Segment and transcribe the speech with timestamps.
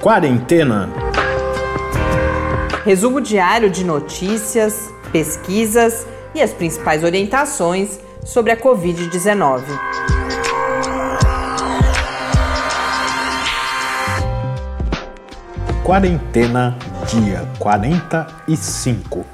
[0.00, 0.88] Quarentena.
[2.86, 9.62] Resumo diário de notícias, pesquisas e as principais orientações sobre a Covid-19.
[15.84, 19.26] Quarentena, dia 45.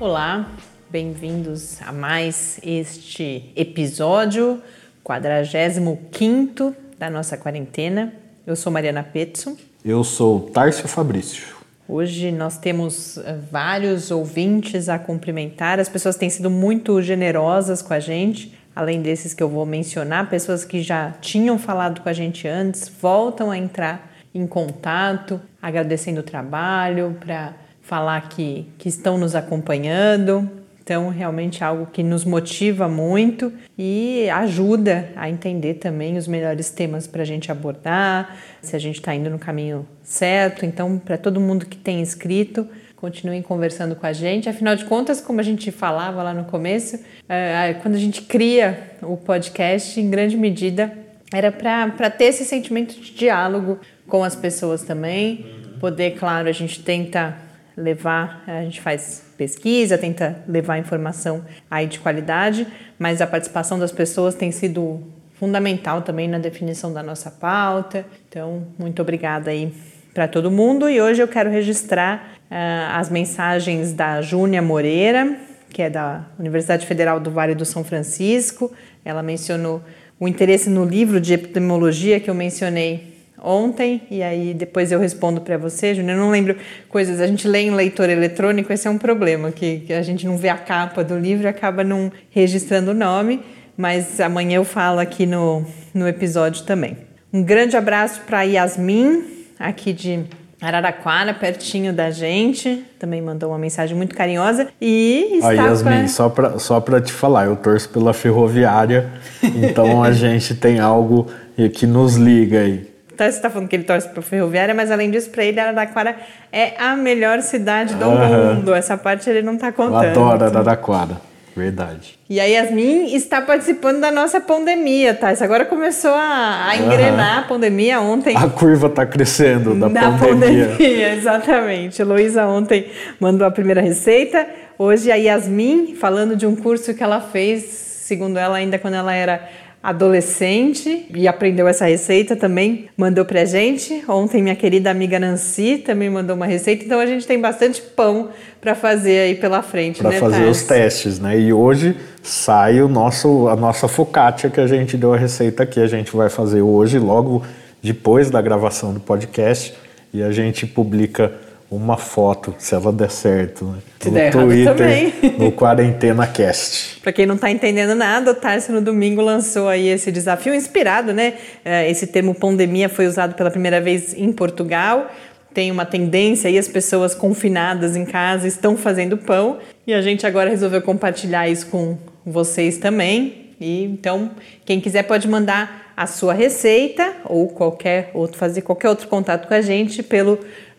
[0.00, 0.48] Olá,
[0.88, 4.62] bem-vindos a mais este episódio,
[5.04, 8.27] 45 da nossa quarentena.
[8.48, 9.58] Eu sou Mariana Petson.
[9.84, 11.48] Eu sou Tárcio Fabrício.
[11.86, 15.78] Hoje nós temos eh, vários ouvintes a cumprimentar.
[15.78, 18.58] As pessoas têm sido muito generosas com a gente.
[18.74, 22.88] Além desses que eu vou mencionar, pessoas que já tinham falado com a gente antes
[22.88, 27.52] voltam a entrar em contato, agradecendo o trabalho, para
[27.82, 30.48] falar que, que estão nos acompanhando.
[30.88, 36.70] Então, realmente é algo que nos motiva muito e ajuda a entender também os melhores
[36.70, 40.64] temas para a gente abordar, se a gente está indo no caminho certo.
[40.64, 44.48] Então, para todo mundo que tem escrito, continuem conversando com a gente.
[44.48, 46.98] Afinal de contas, como a gente falava lá no começo,
[47.28, 50.90] é, quando a gente cria o podcast, em grande medida
[51.30, 55.44] era para ter esse sentimento de diálogo com as pessoas também.
[55.80, 57.36] Poder, claro, a gente tenta
[57.76, 62.66] levar, a gente faz pesquisa, tenta levar informação aí de qualidade,
[62.98, 65.00] mas a participação das pessoas tem sido
[65.34, 68.04] fundamental também na definição da nossa pauta.
[68.28, 69.72] Então, muito obrigada aí
[70.12, 75.36] para todo mundo e hoje eu quero registrar uh, as mensagens da Júnia Moreira,
[75.70, 78.72] que é da Universidade Federal do Vale do São Francisco.
[79.04, 79.80] Ela mencionou
[80.18, 83.07] o interesse no livro de epidemiologia que eu mencionei
[83.42, 86.16] ontem e aí depois eu respondo para você, Júnior.
[86.16, 86.56] Eu não lembro
[86.88, 87.20] coisas.
[87.20, 90.36] A gente lê em leitor eletrônico, esse é um problema, que, que a gente não
[90.36, 93.42] vê a capa do livro e acaba não registrando o nome,
[93.76, 96.96] mas amanhã eu falo aqui no, no episódio também.
[97.32, 99.22] Um grande abraço para Yasmin,
[99.58, 100.24] aqui de
[100.60, 104.68] Araraquara, pertinho da gente, também mandou uma mensagem muito carinhosa.
[104.80, 105.48] E está.
[105.50, 106.08] Aí, Yasmin, pra...
[106.08, 109.08] só para só te falar, eu torço pela ferroviária,
[109.42, 111.28] então a gente tem algo
[111.74, 112.88] que nos liga aí.
[113.18, 116.14] Então, você está falando que ele torce para Ferroviária, mas além disso, para ele, Araraquara
[116.52, 118.54] é a melhor cidade do uhum.
[118.54, 118.72] mundo.
[118.72, 120.04] Essa parte ele não está contando.
[120.04, 121.20] Eu adoro Araraquara.
[121.56, 122.16] Verdade.
[122.30, 125.32] E a Yasmin está participando da nossa pandemia, tá?
[125.32, 127.40] Isso agora começou a, a engrenar uhum.
[127.40, 128.36] a pandemia ontem.
[128.36, 130.68] A curva está crescendo da, da pandemia.
[130.68, 131.14] pandemia.
[131.18, 132.00] Exatamente.
[132.04, 134.46] Luísa ontem mandou a primeira receita.
[134.78, 139.12] Hoje a Yasmin, falando de um curso que ela fez, segundo ela, ainda quando ela
[139.12, 139.42] era
[139.82, 144.02] adolescente e aprendeu essa receita também, mandou pra gente.
[144.08, 148.28] Ontem minha querida amiga Nancy também mandou uma receita, então a gente tem bastante pão
[148.60, 151.38] para fazer aí pela frente, Para né, fazer os testes, né?
[151.38, 155.80] E hoje sai o nosso a nossa focaccia que a gente deu a receita aqui,
[155.80, 157.44] a gente vai fazer hoje logo
[157.82, 159.74] depois da gravação do podcast
[160.12, 161.32] e a gente publica
[161.70, 163.78] uma foto, se ela der certo, né?
[164.00, 165.12] Se no der Twitter, também.
[165.38, 166.98] no Quarentena Cast.
[167.02, 171.12] Para quem não está entendendo nada, o Tarso no domingo lançou aí esse desafio inspirado,
[171.12, 171.34] né?
[171.64, 175.10] É, esse termo pandemia foi usado pela primeira vez em Portugal.
[175.52, 180.26] Tem uma tendência aí, as pessoas confinadas em casa estão fazendo pão e a gente
[180.26, 183.48] agora resolveu compartilhar isso com vocês também.
[183.60, 184.30] E então,
[184.64, 189.54] quem quiser pode mandar a sua receita ou qualquer outro, fazer qualquer outro contato com
[189.54, 190.38] a gente pelo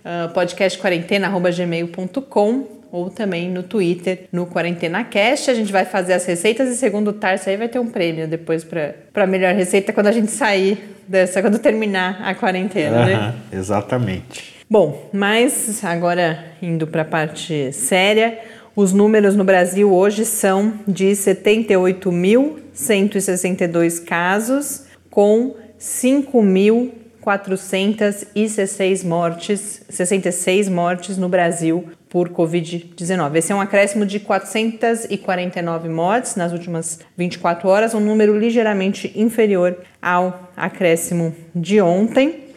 [0.09, 5.51] uh, podcastquarentena.gmail.com ou também no Twitter, no QuarentenaCast.
[5.51, 8.27] A gente vai fazer as receitas e segundo o Tarso aí vai ter um prêmio
[8.27, 13.35] depois para melhor receita quando a gente sair dessa, quando terminar a quarentena, né?
[13.53, 14.57] Exatamente.
[14.67, 18.39] Bom, mas agora indo para a parte séria,
[18.75, 30.69] os números no Brasil hoje são de 78.162 casos com 5 mil 466 mortes, 66
[30.69, 33.35] mortes no Brasil por Covid-19.
[33.35, 39.77] Esse é um acréscimo de 449 mortes nas últimas 24 horas, um número ligeiramente inferior
[40.01, 42.49] ao acréscimo de ontem.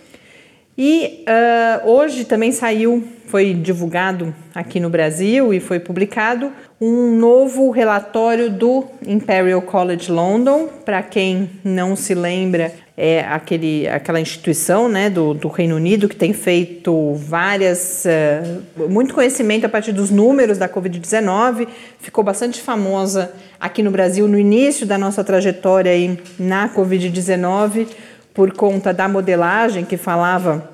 [0.77, 6.51] E uh, hoje também saiu, foi divulgado aqui no Brasil e foi publicado
[6.81, 10.69] um novo relatório do Imperial College London.
[10.83, 16.17] Para quem não se lembra, é aquele, aquela instituição né, do, do Reino Unido que
[16.17, 18.05] tem feito várias.
[18.05, 21.67] Uh, muito conhecimento a partir dos números da Covid-19,
[21.99, 27.87] ficou bastante famosa aqui no Brasil no início da nossa trajetória aí na Covid-19
[28.35, 30.72] por conta da modelagem que falava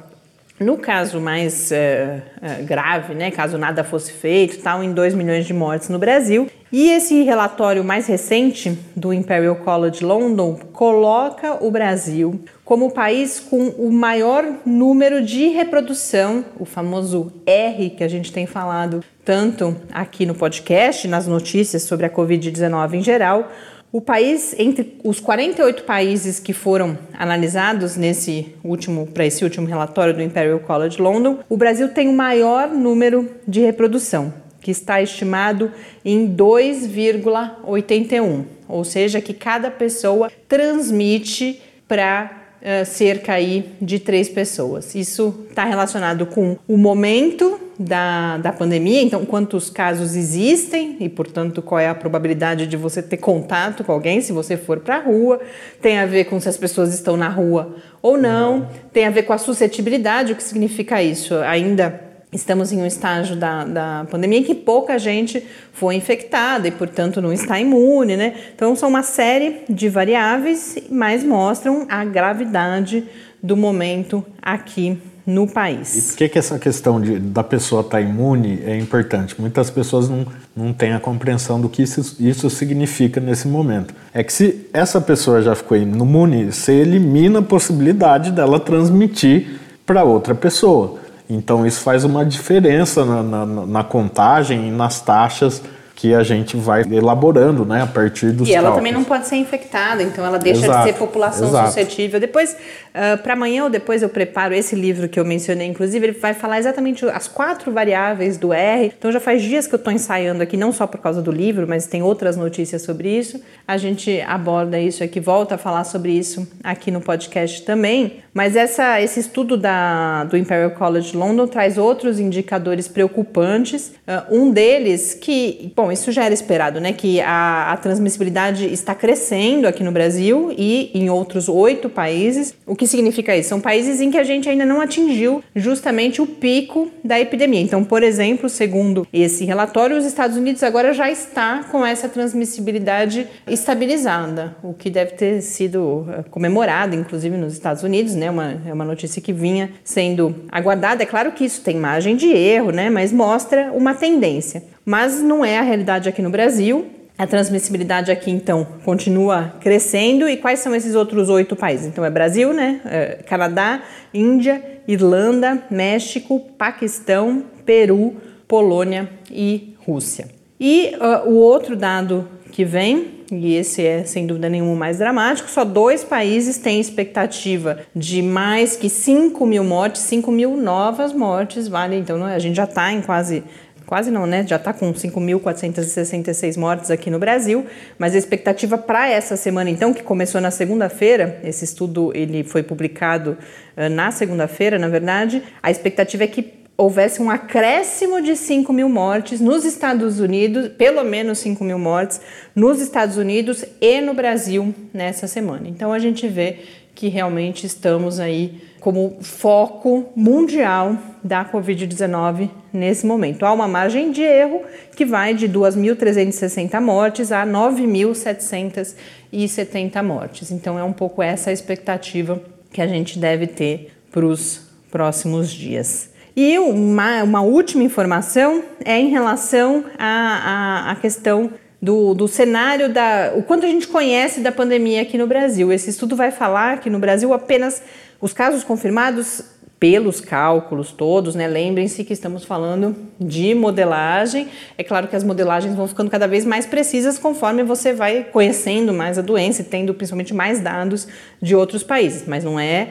[0.61, 5.47] no caso mais uh, uh, grave, né, caso nada fosse feito, tal, em 2 milhões
[5.47, 6.49] de mortes no Brasil.
[6.71, 13.41] E esse relatório mais recente do Imperial College London coloca o Brasil como o país
[13.41, 19.75] com o maior número de reprodução, o famoso R que a gente tem falado tanto
[19.91, 23.51] aqui no podcast, nas notícias sobre a Covid-19 em geral.
[23.91, 30.13] O país, entre os 48 países que foram analisados nesse último, para esse último relatório
[30.13, 35.73] do Imperial College London, o Brasil tem o maior número de reprodução, que está estimado
[36.05, 44.95] em 2,81, ou seja, que cada pessoa transmite para uh, cerca aí de três pessoas.
[44.95, 51.63] Isso está relacionado com o momento da, da pandemia, então quantos casos existem e, portanto,
[51.63, 55.01] qual é a probabilidade de você ter contato com alguém se você for para a
[55.01, 55.41] rua.
[55.81, 58.69] Tem a ver com se as pessoas estão na rua ou não.
[58.93, 61.35] Tem a ver com a suscetibilidade, o que significa isso?
[61.37, 65.43] Ainda estamos em um estágio da, da pandemia em que pouca gente
[65.73, 68.35] foi infectada e, portanto, não está imune, né?
[68.55, 73.05] Então, são uma série de variáveis, mas mostram a gravidade
[73.43, 74.99] do momento aqui
[75.29, 75.95] no país.
[75.95, 79.39] E por que, que essa questão de, da pessoa estar tá imune é importante?
[79.39, 80.27] Muitas pessoas não,
[80.57, 83.95] não têm a compreensão do que isso, isso significa nesse momento.
[84.13, 90.03] É que se essa pessoa já ficou imune, você elimina a possibilidade dela transmitir para
[90.03, 90.99] outra pessoa.
[91.29, 95.63] Então isso faz uma diferença na, na, na contagem e nas taxas
[95.99, 98.79] que a gente vai elaborando, né, a partir dos E ela cálculos.
[98.79, 101.67] também não pode ser infectada, então ela deixa exato, de ser população exato.
[101.67, 102.21] suscetível.
[102.21, 106.17] Depois, uh, para amanhã ou depois eu preparo esse livro que eu mencionei, inclusive, ele
[106.17, 108.93] vai falar exatamente as quatro variáveis do R.
[108.97, 111.67] Então já faz dias que eu estou ensaiando aqui, não só por causa do livro,
[111.67, 113.43] mas tem outras notícias sobre isso.
[113.67, 118.23] A gente aborda isso aqui, volta a falar sobre isso aqui no podcast também.
[118.33, 123.95] Mas essa, esse estudo da, do Imperial College London traz outros indicadores preocupantes.
[124.07, 126.93] Uh, um deles que, bom, isso já era esperado, né?
[126.93, 132.55] Que a, a transmissibilidade está crescendo aqui no Brasil e em outros oito países.
[132.67, 133.49] O que significa isso?
[133.49, 137.61] São países em que a gente ainda não atingiu justamente o pico da epidemia.
[137.61, 143.27] Então, por exemplo, segundo esse relatório, os Estados Unidos agora já está com essa transmissibilidade
[143.47, 148.31] estabilizada, o que deve ter sido uh, comemorado, inclusive nos Estados Unidos, né?
[148.31, 151.03] Uma, é uma notícia que vinha sendo aguardada.
[151.03, 152.91] É claro que isso tem margem de erro, né?
[152.91, 154.63] Mas mostra uma tendência.
[154.89, 156.87] Mas não é a realidade aqui no Brasil.
[157.19, 160.27] A transmissibilidade aqui, então, continua crescendo.
[160.27, 161.87] E quais são esses outros oito países?
[161.87, 162.81] Então, é Brasil, né?
[162.87, 163.83] É Canadá,
[164.15, 168.17] Índia, Irlanda, México, Paquistão, Peru,
[168.49, 170.31] Polônia e Rússia.
[170.59, 174.99] E uh, o outro dado que vem e esse é sem dúvida nenhuma o mais
[174.99, 181.13] dramático, só dois países têm expectativa de mais que 5 mil mortes, 5 mil novas
[181.13, 181.97] mortes, vale?
[181.97, 183.45] Então a gente já está em quase
[183.89, 184.45] quase não, né?
[184.47, 187.65] Já está com 5.466 mortes aqui no Brasil,
[187.99, 192.63] mas a expectativa para essa semana, então, que começou na segunda-feira, esse estudo ele foi
[192.63, 193.39] publicado
[193.75, 198.91] uh, na segunda-feira, na verdade, a expectativa é que houvesse um acréscimo de 5 mil
[198.91, 202.21] mortes nos Estados Unidos, pelo menos 5 mil mortes
[202.55, 205.67] nos Estados Unidos e no Brasil nessa semana.
[205.67, 206.59] Então a gente vê
[206.95, 213.45] que realmente estamos aí como foco mundial da Covid-19 nesse momento.
[213.45, 214.63] Há uma margem de erro
[214.97, 220.51] que vai de 2.360 mortes a 9.770 mortes.
[220.51, 222.41] Então é um pouco essa a expectativa
[222.73, 226.11] que a gente deve ter para os próximos dias.
[226.37, 231.51] E uma, uma última informação é em relação à, questão
[231.83, 235.73] do, do, cenário da o quanto a gente conhece da pandemia aqui no Brasil.
[235.73, 237.83] Esse estudo vai falar que no Brasil apenas
[238.21, 239.43] os casos confirmados
[239.79, 241.47] pelos cálculos todos, né?
[241.47, 244.49] Lembrem-se que estamos falando de modelagem.
[244.77, 248.93] É claro que as modelagens vão ficando cada vez mais precisas conforme você vai conhecendo
[248.93, 251.07] mais a doença e tendo principalmente mais dados
[251.41, 252.89] de outros países, mas não é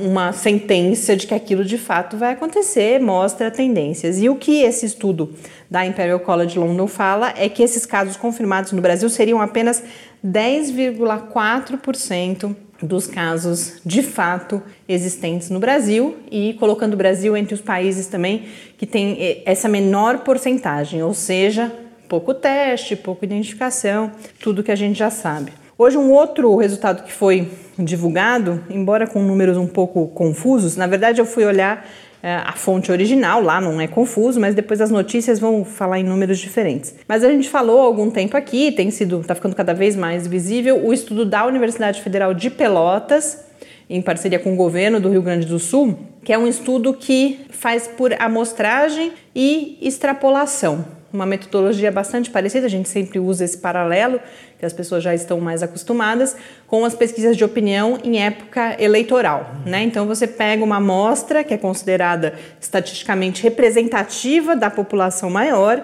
[0.00, 4.22] uma sentença de que aquilo de fato vai acontecer, mostra tendências.
[4.22, 5.34] E o que esse estudo
[5.68, 9.82] da Imperial College London fala é que esses casos confirmados no Brasil seriam apenas
[10.24, 18.06] 10,4% dos casos de fato existentes no Brasil e colocando o Brasil entre os países
[18.06, 18.46] também
[18.78, 21.70] que tem eh, essa menor porcentagem, ou seja,
[22.08, 24.10] pouco teste, pouca identificação,
[24.40, 25.52] tudo que a gente já sabe.
[25.78, 31.20] Hoje, um outro resultado que foi divulgado, embora com números um pouco confusos, na verdade
[31.20, 31.86] eu fui olhar
[32.22, 36.38] a fonte original, lá não é confuso, mas depois as notícias vão falar em números
[36.38, 36.94] diferentes.
[37.08, 40.26] Mas a gente falou há algum tempo aqui, tem sido, está ficando cada vez mais
[40.26, 43.44] visível, o estudo da Universidade Federal de Pelotas,
[43.88, 47.40] em parceria com o governo do Rio Grande do Sul, que é um estudo que
[47.50, 50.84] faz por amostragem e extrapolação.
[51.12, 54.20] uma metodologia bastante parecida, a gente sempre usa esse paralelo,
[54.60, 56.36] que as pessoas já estão mais acostumadas,
[56.66, 59.54] com as pesquisas de opinião em época eleitoral.
[59.64, 59.82] Né?
[59.82, 65.82] Então você pega uma amostra que é considerada estatisticamente representativa da população maior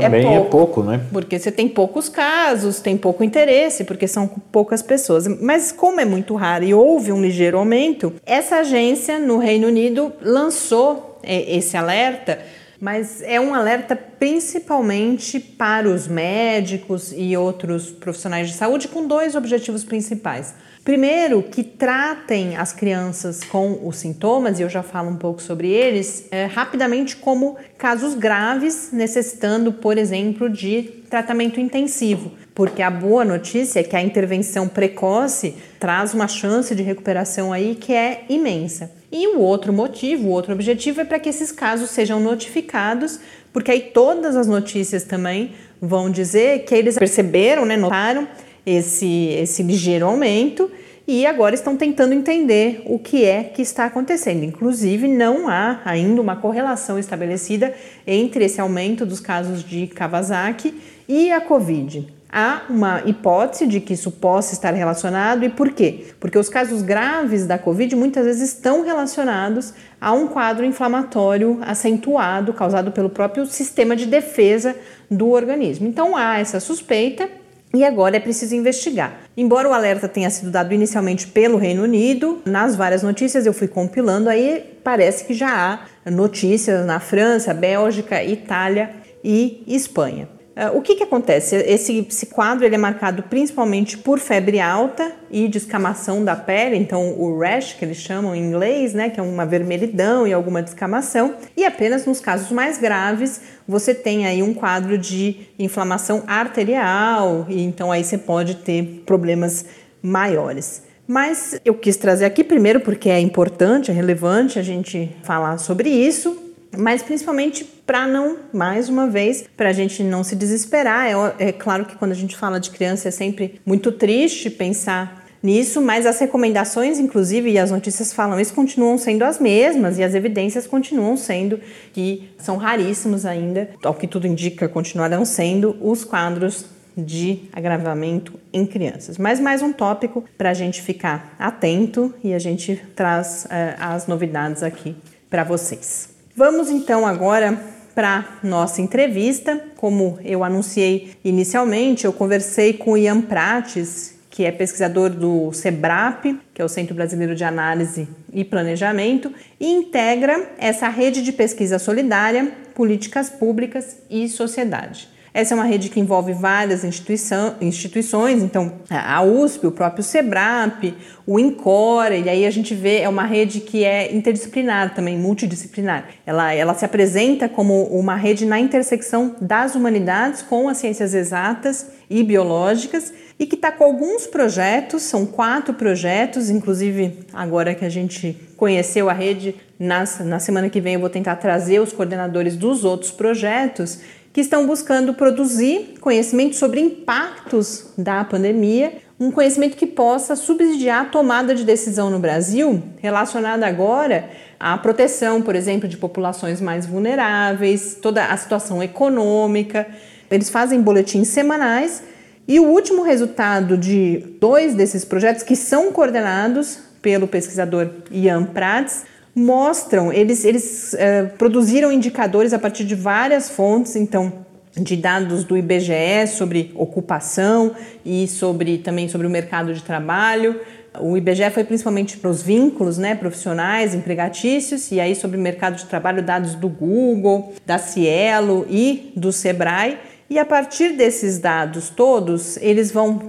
[0.00, 1.00] também é pouco, é pouco, né?
[1.12, 5.26] Porque você tem poucos casos, tem pouco interesse, porque são poucas pessoas.
[5.26, 10.12] Mas como é muito raro e houve um ligeiro aumento, essa agência no Reino Unido
[10.22, 12.38] lançou é, esse alerta,
[12.80, 19.34] mas é um alerta principalmente para os médicos e outros profissionais de saúde com dois
[19.34, 20.54] objetivos principais.
[20.86, 25.68] Primeiro, que tratem as crianças com os sintomas, e eu já falo um pouco sobre
[25.68, 32.30] eles, é, rapidamente como casos graves, necessitando, por exemplo, de tratamento intensivo.
[32.54, 37.74] Porque a boa notícia é que a intervenção precoce traz uma chance de recuperação aí
[37.74, 38.92] que é imensa.
[39.18, 43.18] E o outro motivo, o outro objetivo é para que esses casos sejam notificados,
[43.50, 48.28] porque aí todas as notícias também vão dizer que eles perceberam, né, notaram
[48.66, 50.70] esse, esse ligeiro aumento
[51.08, 54.44] e agora estão tentando entender o que é que está acontecendo.
[54.44, 57.72] Inclusive, não há ainda uma correlação estabelecida
[58.06, 60.74] entre esse aumento dos casos de Kawasaki
[61.08, 62.15] e a Covid.
[62.38, 66.08] Há uma hipótese de que isso possa estar relacionado e por quê?
[66.20, 72.52] Porque os casos graves da Covid muitas vezes estão relacionados a um quadro inflamatório acentuado
[72.52, 74.76] causado pelo próprio sistema de defesa
[75.10, 75.88] do organismo.
[75.88, 77.26] Então há essa suspeita
[77.72, 79.18] e agora é preciso investigar.
[79.34, 83.66] Embora o alerta tenha sido dado inicialmente pelo Reino Unido, nas várias notícias eu fui
[83.66, 88.90] compilando, aí parece que já há notícias na França, Bélgica, Itália
[89.24, 90.35] e Espanha.
[90.56, 91.54] Uh, o que, que acontece?
[91.54, 97.12] Esse, esse quadro ele é marcado principalmente por febre alta e descamação da pele, então
[97.20, 101.34] o rash, que eles chamam em inglês, né, que é uma vermelhidão e alguma descamação,
[101.54, 107.62] e apenas nos casos mais graves você tem aí um quadro de inflamação arterial, e
[107.62, 109.66] então aí você pode ter problemas
[110.00, 110.84] maiores.
[111.06, 115.90] Mas eu quis trazer aqui primeiro porque é importante, é relevante a gente falar sobre
[115.90, 116.34] isso,
[116.76, 121.06] mas principalmente para não, mais uma vez, para a gente não se desesperar.
[121.06, 125.24] É, é claro que quando a gente fala de criança é sempre muito triste pensar
[125.42, 130.02] nisso, mas as recomendações, inclusive, e as notícias falam isso, continuam sendo as mesmas e
[130.02, 131.60] as evidências continuam sendo
[131.92, 138.66] que são raríssimos ainda, ao que tudo indica, continuarão sendo os quadros de agravamento em
[138.66, 139.18] crianças.
[139.18, 144.06] Mas mais um tópico para a gente ficar atento e a gente traz uh, as
[144.08, 144.96] novidades aqui
[145.28, 146.08] para vocês.
[146.34, 149.58] Vamos então agora para nossa entrevista.
[149.78, 156.38] Como eu anunciei inicialmente, eu conversei com o Ian Prates, que é pesquisador do SEBRAP,
[156.52, 161.78] que é o Centro Brasileiro de Análise e Planejamento, e integra essa rede de pesquisa
[161.78, 165.08] solidária, políticas públicas e sociedade.
[165.36, 170.94] Essa é uma rede que envolve várias instituições, então a USP, o próprio SEBRAP,
[171.26, 176.08] o INCORE, e aí a gente vê, é uma rede que é interdisciplinar também, multidisciplinar.
[176.24, 181.86] Ela, ela se apresenta como uma rede na intersecção das humanidades com as ciências exatas
[182.08, 187.90] e biológicas e que está com alguns projetos, são quatro projetos, inclusive agora que a
[187.90, 192.56] gente conheceu a rede, na, na semana que vem eu vou tentar trazer os coordenadores
[192.56, 193.98] dos outros projetos
[194.36, 201.04] que estão buscando produzir conhecimento sobre impactos da pandemia, um conhecimento que possa subsidiar a
[201.06, 204.28] tomada de decisão no Brasil relacionada agora
[204.60, 209.86] à proteção, por exemplo, de populações mais vulneráveis, toda a situação econômica.
[210.30, 212.02] Eles fazem boletins semanais
[212.46, 219.06] e o último resultado de dois desses projetos, que são coordenados pelo pesquisador Ian Prats,
[219.36, 225.56] mostram, eles, eles uh, produziram indicadores a partir de várias fontes, então de dados do
[225.56, 230.58] IBGE sobre ocupação e sobre também sobre o mercado de trabalho.
[230.98, 235.76] O IBGE foi principalmente para os vínculos né, profissionais, empregatícios, e aí sobre o mercado
[235.76, 239.98] de trabalho, dados do Google, da Cielo e do Sebrae.
[240.28, 243.28] E a partir desses dados todos, eles vão.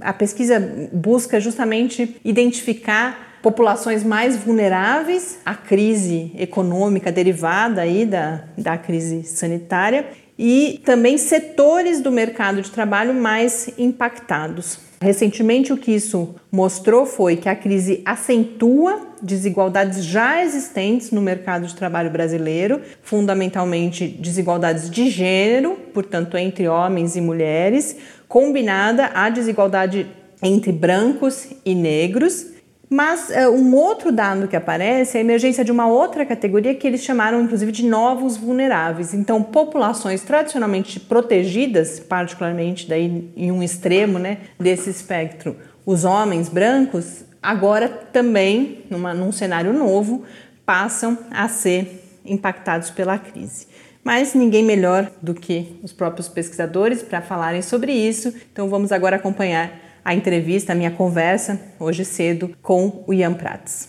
[0.00, 0.58] A pesquisa
[0.92, 10.06] busca justamente identificar populações mais vulneráveis à crise econômica derivada aí da, da crise sanitária
[10.38, 14.78] e também setores do mercado de trabalho mais impactados.
[15.00, 21.66] Recentemente, o que isso mostrou foi que a crise acentua desigualdades já existentes no mercado
[21.66, 27.96] de trabalho brasileiro, fundamentalmente desigualdades de gênero, portanto, entre homens e mulheres,
[28.28, 30.06] combinada à desigualdade
[30.42, 32.57] entre brancos e negros
[32.90, 36.86] mas uh, um outro dado que aparece é a emergência de uma outra categoria que
[36.86, 39.12] eles chamaram inclusive de novos vulneráveis.
[39.12, 47.24] Então, populações tradicionalmente protegidas, particularmente daí em um extremo né, desse espectro, os homens brancos,
[47.42, 50.24] agora também, numa, num cenário novo,
[50.64, 53.66] passam a ser impactados pela crise.
[54.02, 58.32] Mas ninguém melhor do que os próprios pesquisadores para falarem sobre isso.
[58.50, 63.88] Então, vamos agora acompanhar a entrevista, a minha conversa hoje cedo com o Ian Prats.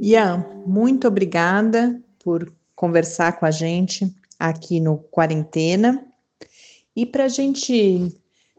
[0.00, 6.04] Ian, muito obrigada por conversar com a gente aqui no Quarentena.
[6.96, 8.12] E para a gente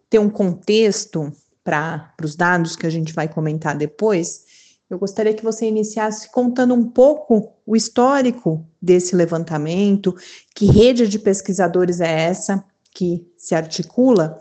[0.10, 1.32] ter um contexto
[1.64, 4.46] para os dados que a gente vai comentar depois,
[4.92, 10.14] eu gostaria que você iniciasse contando um pouco o histórico desse levantamento,
[10.54, 12.62] que rede de pesquisadores é essa
[12.94, 14.38] que se articula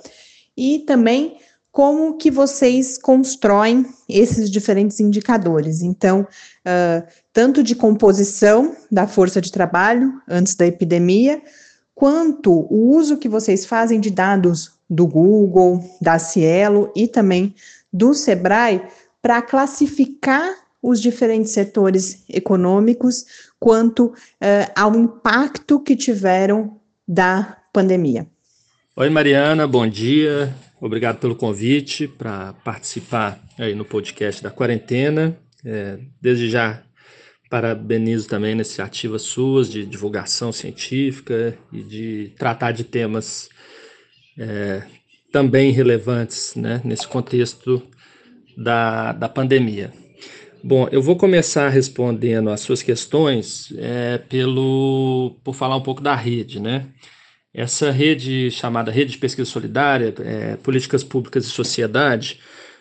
[0.57, 1.39] e também
[1.71, 5.83] como que vocês constroem esses diferentes indicadores.
[5.83, 11.41] Então, uh, tanto de composição da força de trabalho antes da epidemia,
[11.95, 17.55] quanto o uso que vocês fazem de dados do Google, da Cielo e também
[17.93, 18.83] do Sebrae
[19.23, 23.27] para classificar os diferentes setores econômicos
[23.59, 24.15] quanto uh,
[24.75, 28.27] ao impacto que tiveram da pandemia.
[28.97, 30.55] Oi, Mariana, bom dia.
[30.81, 35.37] Obrigado pelo convite para participar aí no podcast da quarentena.
[35.65, 36.83] É, desde já
[37.51, 43.51] parabenizo também iniciativas suas de divulgação científica e de tratar de temas
[44.39, 44.83] é,
[45.31, 47.83] também relevantes né, nesse contexto
[48.57, 49.93] da, da pandemia.
[50.63, 56.15] Bom, eu vou começar respondendo as suas questões é, pelo, por falar um pouco da
[56.15, 56.87] rede, né?
[57.53, 62.39] Essa rede chamada Rede de Pesquisa Solidária, é, Políticas Públicas e Sociedade,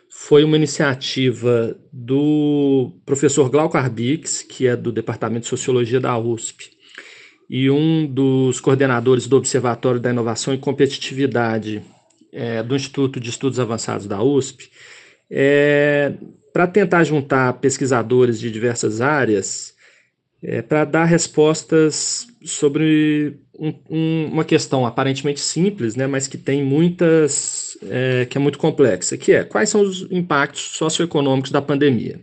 [0.10, 6.70] foi uma iniciativa do professor Glauco Arbix, que é do Departamento de Sociologia da USP,
[7.50, 11.82] e um dos coordenadores do Observatório da Inovação e Competitividade
[12.32, 14.70] é, do Instituto de Estudos Avançados da USP,
[15.30, 16.14] é,
[16.52, 19.74] para tentar juntar pesquisadores de diversas áreas
[20.42, 26.64] é, para dar respostas sobre um, um, uma questão aparentemente simples, né, mas que tem
[26.64, 32.20] muitas, é, que é muito complexa, que é quais são os impactos socioeconômicos da pandemia.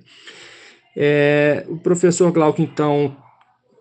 [0.97, 3.15] É, o professor Glauco, então,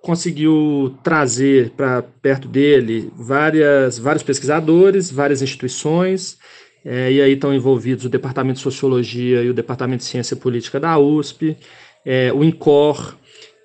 [0.01, 6.37] conseguiu trazer para perto dele várias, vários pesquisadores, várias instituições,
[6.85, 10.79] é, e aí estão envolvidos o Departamento de Sociologia e o Departamento de Ciência Política
[10.79, 11.57] da USP,
[12.05, 13.15] é, o INCOR,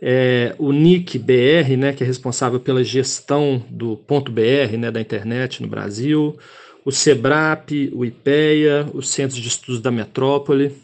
[0.00, 5.00] é, o NIC BR, né, que é responsável pela gestão do ponto .br, né, da
[5.00, 6.38] internet no Brasil,
[6.82, 10.74] o SEBRAP, o IPEA, os Centros de Estudos da Metrópole,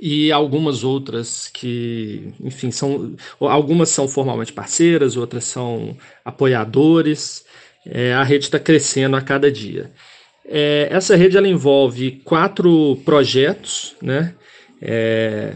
[0.00, 7.44] e algumas outras que, enfim, são algumas são formalmente parceiras, outras são apoiadores.
[7.84, 9.90] É, a rede está crescendo a cada dia.
[10.48, 14.34] É, essa rede ela envolve quatro projetos né,
[14.80, 15.54] é,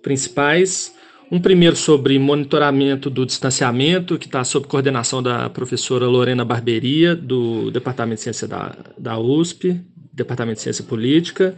[0.00, 0.94] principais.
[1.30, 7.70] Um primeiro sobre monitoramento do distanciamento, que está sob coordenação da professora Lorena Barberia, do
[7.70, 9.78] Departamento de Ciência da, da USP,
[10.12, 11.54] Departamento de Ciência Política.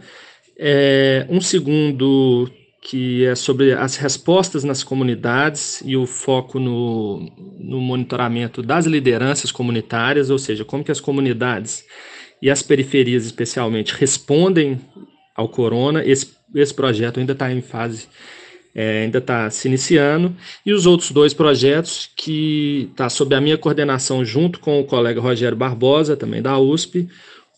[0.57, 7.79] É, um segundo que é sobre as respostas nas comunidades e o foco no, no
[7.79, 11.85] monitoramento das lideranças comunitárias, ou seja, como que as comunidades
[12.41, 14.79] e as periferias especialmente respondem
[15.35, 16.03] ao corona.
[16.03, 18.07] Esse, esse projeto ainda está em fase,
[18.73, 20.35] é, ainda está se iniciando.
[20.65, 25.21] E os outros dois projetos que está sob a minha coordenação junto com o colega
[25.21, 27.07] Rogério Barbosa, também da USP,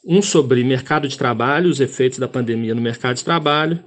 [0.06, 3.80] um sobre mercado de trabalho, os efeitos da pandemia no mercado de trabalho,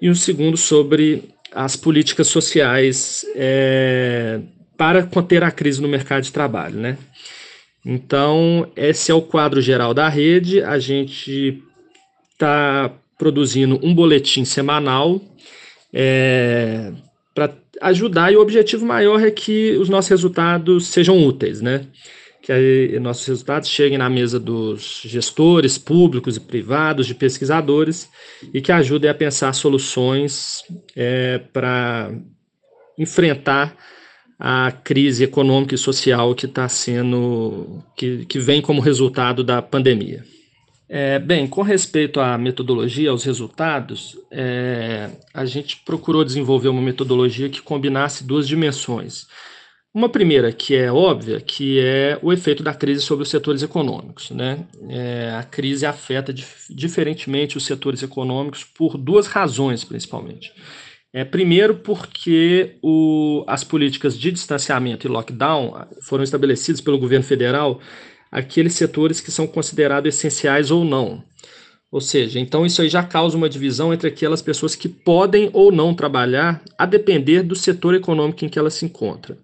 [0.00, 4.40] e um segundo sobre as políticas sociais é,
[4.76, 6.96] para conter a crise no mercado de trabalho, né?
[7.90, 10.62] Então, esse é o quadro geral da rede.
[10.62, 11.62] A gente
[12.32, 15.18] está produzindo um boletim semanal
[15.90, 16.92] é,
[17.34, 21.86] para ajudar, e o objetivo maior é que os nossos resultados sejam úteis, né?
[22.42, 28.06] Que aí, nossos resultados cheguem na mesa dos gestores públicos e privados, de pesquisadores,
[28.52, 30.62] e que ajudem a pensar soluções
[30.94, 32.12] é, para
[32.98, 33.74] enfrentar
[34.38, 40.24] a crise econômica e social que está sendo, que, que vem como resultado da pandemia.
[40.88, 47.50] É, bem, com respeito à metodologia, aos resultados, é, a gente procurou desenvolver uma metodologia
[47.50, 49.26] que combinasse duas dimensões.
[49.92, 54.30] Uma primeira, que é óbvia, que é o efeito da crise sobre os setores econômicos.
[54.30, 54.64] Né?
[54.88, 60.52] É, a crise afeta dif diferentemente os setores econômicos por duas razões, principalmente.
[61.12, 67.80] É, primeiro, porque o, as políticas de distanciamento e lockdown foram estabelecidas pelo governo federal
[68.30, 71.24] aqueles setores que são considerados essenciais ou não.
[71.90, 75.72] Ou seja, então isso aí já causa uma divisão entre aquelas pessoas que podem ou
[75.72, 79.38] não trabalhar, a depender do setor econômico em que ela se encontra.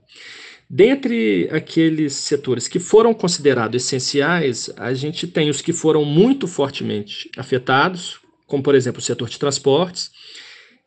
[0.69, 7.31] Dentre aqueles setores que foram considerados essenciais, a gente tem os que foram muito fortemente
[7.39, 10.11] afetados, como por exemplo o setor de transportes,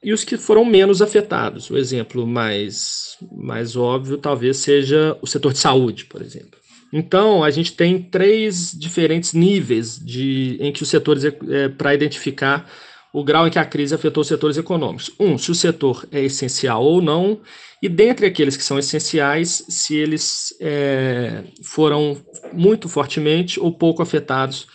[0.07, 1.69] e os que foram menos afetados.
[1.69, 6.57] O exemplo mais, mais óbvio talvez seja o setor de saúde, por exemplo.
[6.93, 12.71] Então, a gente tem três diferentes níveis de, em que os setores, é, para identificar
[13.11, 15.11] o grau em que a crise afetou os setores econômicos.
[15.19, 17.41] Um, se o setor é essencial ou não,
[17.83, 22.15] e dentre aqueles que são essenciais, se eles é, foram
[22.53, 24.67] muito fortemente ou pouco afetados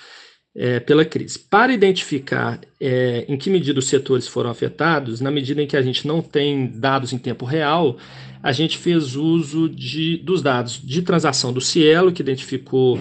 [0.54, 1.38] é, pela crise.
[1.38, 5.82] Para identificar é, em que medida os setores foram afetados, na medida em que a
[5.82, 7.96] gente não tem dados em tempo real,
[8.42, 12.98] a gente fez uso de, dos dados de transação do Cielo, que identificou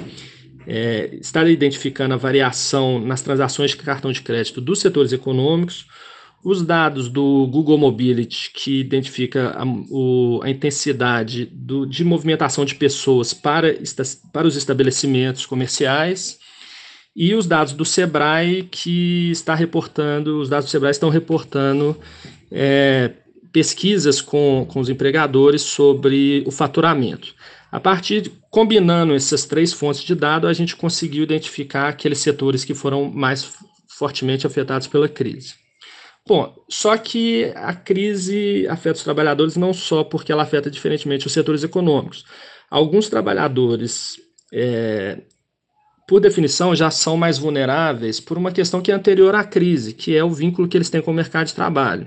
[0.67, 5.87] é, está identificando a variação nas transações de cartão de crédito dos setores econômicos,
[6.43, 12.75] os dados do Google Mobility, que identifica a, o, a intensidade do, de movimentação de
[12.75, 13.75] pessoas para,
[14.31, 16.39] para os estabelecimentos comerciais,
[17.15, 21.97] e os dados do Sebrae que está reportando, os dados do Sebrae estão reportando
[22.49, 23.13] é,
[23.51, 27.35] pesquisas com, com os empregadores sobre o faturamento.
[27.71, 32.65] A partir de combinando essas três fontes de dados, a gente conseguiu identificar aqueles setores
[32.65, 35.55] que foram mais fortemente afetados pela crise.
[36.27, 41.33] Bom, só que a crise afeta os trabalhadores não só porque ela afeta diferentemente os
[41.33, 42.25] setores econômicos.
[42.69, 44.15] Alguns trabalhadores
[44.53, 45.23] é,
[46.11, 50.13] por definição, já são mais vulneráveis por uma questão que é anterior à crise, que
[50.13, 52.05] é o vínculo que eles têm com o mercado de trabalho.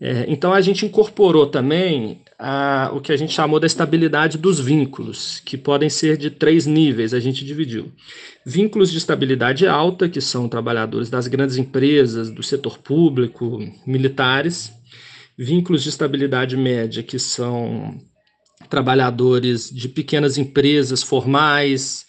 [0.00, 4.58] É, então, a gente incorporou também a, o que a gente chamou da estabilidade dos
[4.58, 7.92] vínculos, que podem ser de três níveis, a gente dividiu.
[8.44, 14.72] Vínculos de estabilidade alta, que são trabalhadores das grandes empresas, do setor público, militares.
[15.38, 17.96] Vínculos de estabilidade média, que são
[18.68, 22.04] trabalhadores de pequenas empresas formais,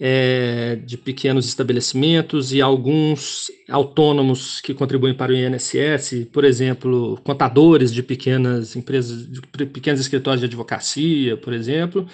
[0.00, 7.92] é, de pequenos estabelecimentos e alguns autônomos que contribuem para o INSS, por exemplo, contadores
[7.92, 12.06] de pequenas empresas, de pequenos escritórios de advocacia, por exemplo,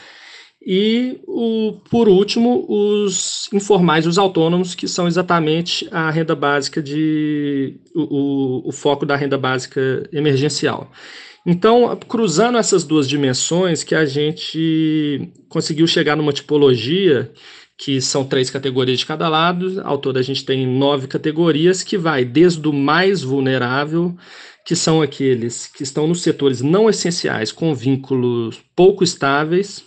[0.62, 7.80] e, o, por último, os informais, os autônomos, que são exatamente a renda básica de.
[7.94, 10.92] o, o foco da renda básica emergencial.
[11.46, 17.32] Então, cruzando essas duas dimensões, que a gente conseguiu chegar numa tipologia
[17.82, 19.80] que são três categorias de cada lado.
[19.82, 24.14] Ao todo, a gente tem nove categorias, que vai desde o mais vulnerável,
[24.66, 29.82] que são aqueles que estão nos setores não essenciais, com vínculos pouco estáveis,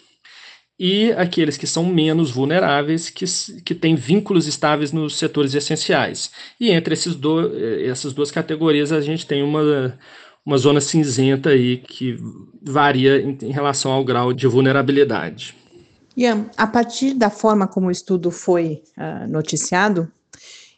[0.79, 3.25] e aqueles que são menos vulneráveis, que,
[3.63, 6.31] que têm vínculos estáveis nos setores essenciais.
[6.59, 7.55] E entre esses do,
[7.87, 9.99] essas duas categorias, a gente tem uma,
[10.43, 12.17] uma zona cinzenta aí que
[12.59, 15.62] varia em, em relação ao grau de vulnerabilidade.
[16.15, 20.11] Ian, a partir da forma como o estudo foi uh, noticiado,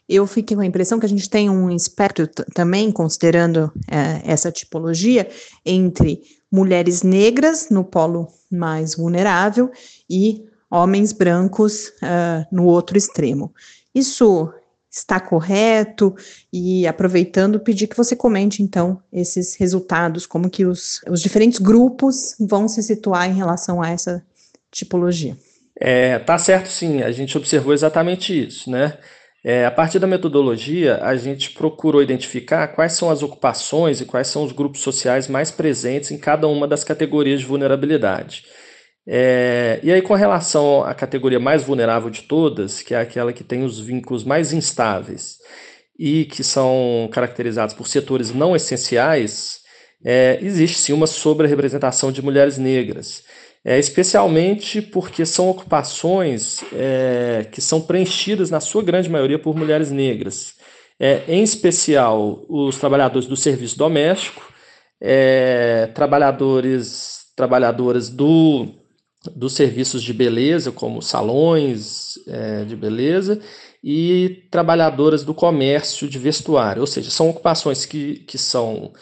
[0.08, 4.52] eu fiquei com a impressão que a gente tem um espectro também, considerando uh, essa
[4.52, 5.28] tipologia,
[5.66, 6.22] entre
[6.52, 9.72] mulheres negras no polo mais vulnerável
[10.10, 13.54] e homens brancos uh, no outro extremo.
[13.94, 14.54] Isso
[14.92, 16.16] está correto?
[16.54, 22.36] E aproveitando, pedir que você comente então esses resultados, como que os, os diferentes grupos
[22.40, 24.24] vão se situar em relação a essa
[24.76, 25.38] tipologia.
[25.80, 28.98] É, tá certo sim, a gente observou exatamente isso, né?
[29.44, 34.28] É, a partir da metodologia, a gente procurou identificar quais são as ocupações e quais
[34.28, 38.44] são os grupos sociais mais presentes em cada uma das categorias de vulnerabilidade.
[39.08, 43.44] É, e aí, com relação à categoria mais vulnerável de todas, que é aquela que
[43.44, 45.38] tem os vínculos mais instáveis
[45.98, 49.60] e que são caracterizados por setores não essenciais,
[50.04, 53.24] é, existe sim uma sobre-representação de mulheres negras
[53.66, 59.90] é, especialmente porque são ocupações é, que são preenchidas, na sua grande maioria, por mulheres
[59.90, 60.54] negras.
[61.00, 64.54] É, em especial, os trabalhadores do serviço doméstico,
[65.02, 68.68] é, trabalhadores, trabalhadoras do,
[69.36, 73.42] dos serviços de beleza, como salões é, de beleza,
[73.84, 78.94] e trabalhadoras do comércio de vestuário, ou seja, são ocupações que, que são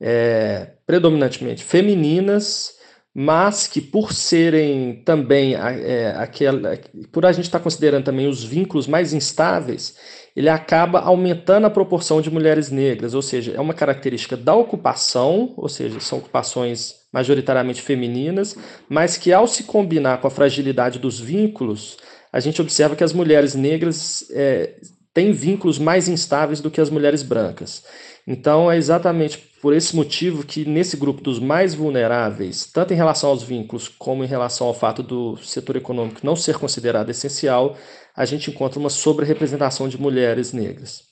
[0.00, 2.77] é, predominantemente femininas,
[3.14, 6.78] mas que por serem também é, aquela,
[7.10, 9.96] por a gente estar tá considerando também os vínculos mais instáveis,
[10.36, 15.52] ele acaba aumentando a proporção de mulheres negras, ou seja, é uma característica da ocupação,
[15.56, 18.56] ou seja, são ocupações majoritariamente femininas,
[18.88, 21.96] mas que ao se combinar com a fragilidade dos vínculos,
[22.32, 24.76] a gente observa que as mulheres negras é,
[25.12, 27.82] têm vínculos mais instáveis do que as mulheres brancas.
[28.26, 33.30] Então, é exatamente por esse motivo que nesse grupo dos mais vulneráveis, tanto em relação
[33.30, 37.76] aos vínculos como em relação ao fato do setor econômico não ser considerado essencial,
[38.16, 41.02] a gente encontra uma sobre-representação de mulheres negras.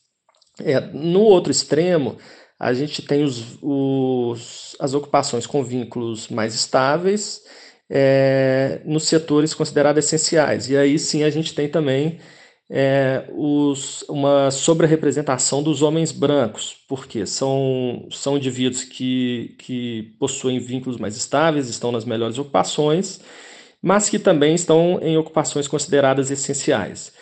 [0.60, 2.16] É, no outro extremo,
[2.58, 7.42] a gente tem os, os, as ocupações com vínculos mais estáveis
[7.90, 10.68] é, nos setores considerados essenciais.
[10.70, 12.18] E aí sim a gente tem também
[12.68, 20.98] é, os, uma sobre-representação dos homens brancos, porque são, são indivíduos que, que possuem vínculos
[20.98, 23.20] mais estáveis, estão nas melhores ocupações,
[23.80, 27.12] mas que também estão em ocupações consideradas essenciais.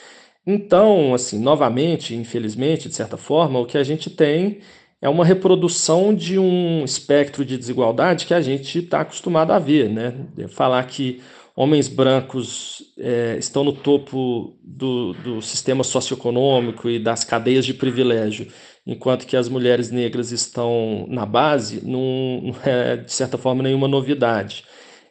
[0.46, 4.60] Então, assim, novamente, infelizmente, de certa forma, o que a gente tem
[5.00, 9.90] é uma reprodução de um espectro de desigualdade que a gente está acostumado a ver,
[9.90, 10.14] né?
[10.48, 11.22] Falar que
[11.56, 18.52] homens brancos é, estão no topo do, do sistema socioeconômico e das cadeias de privilégio,
[18.84, 23.86] enquanto que as mulheres negras estão na base, não, não é, de certa forma, nenhuma
[23.86, 24.64] novidade.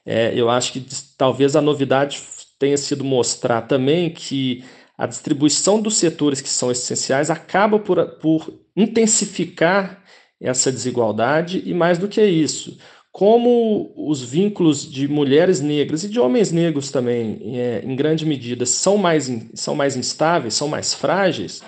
[0.05, 0.85] É, eu acho que
[1.17, 2.21] talvez a novidade
[2.59, 4.63] tenha sido mostrar também que
[4.97, 10.03] a distribuição dos setores que são essenciais acaba por, por intensificar
[10.41, 12.77] essa desigualdade e mais do que isso,
[13.13, 18.65] como os vínculos de mulheres negras e de homens negros também, é, em grande medida,
[18.65, 21.61] são mais, são mais instáveis, são mais frágeis,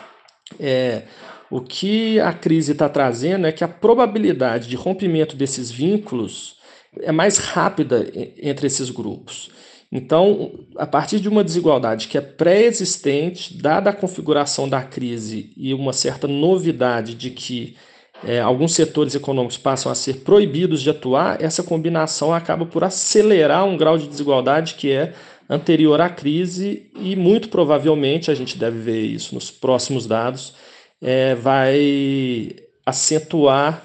[0.60, 1.03] é,
[1.51, 6.55] o que a crise está trazendo é que a probabilidade de rompimento desses vínculos
[7.01, 9.51] é mais rápida entre esses grupos.
[9.91, 15.75] Então, a partir de uma desigualdade que é pré-existente, dada a configuração da crise e
[15.75, 17.75] uma certa novidade de que
[18.23, 23.65] é, alguns setores econômicos passam a ser proibidos de atuar, essa combinação acaba por acelerar
[23.65, 25.13] um grau de desigualdade que é
[25.49, 30.56] anterior à crise e muito provavelmente, a gente deve ver isso nos próximos dados,
[31.01, 33.84] é, vai acentuar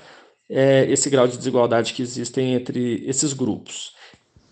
[0.48, 3.94] é, esse grau de desigualdade que existe entre esses grupos.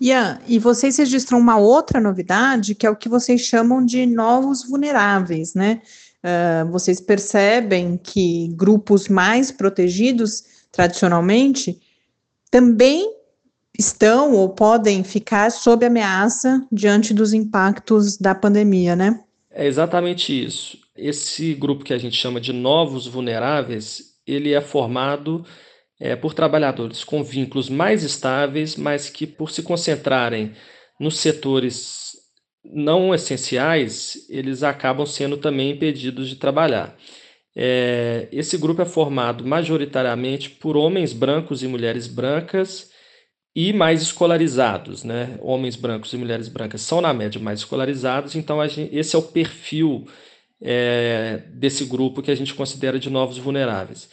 [0.00, 4.64] Ian, e vocês registram uma outra novidade, que é o que vocês chamam de novos
[4.68, 5.82] vulneráveis, né?
[6.28, 11.80] Uh, vocês percebem que grupos mais protegidos, tradicionalmente,
[12.50, 13.14] também
[13.78, 19.20] estão ou podem ficar sob ameaça diante dos impactos da pandemia, né?
[19.50, 20.78] É exatamente isso.
[20.96, 25.44] Esse grupo que a gente chama de novos vulneráveis, ele é formado
[26.00, 30.52] é, por trabalhadores com vínculos mais estáveis, mas que por se concentrarem
[30.98, 32.07] nos setores
[32.64, 36.96] não essenciais, eles acabam sendo também impedidos de trabalhar.
[37.56, 42.90] É, esse grupo é formado majoritariamente por homens brancos e mulheres brancas
[43.54, 45.36] e mais escolarizados, né?
[45.40, 49.22] Homens brancos e mulheres brancas são, na média, mais escolarizados, então gente, esse é o
[49.22, 50.06] perfil
[50.60, 54.08] é, desse grupo que a gente considera de novos vulneráveis.